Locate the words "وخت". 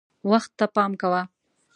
0.31-0.51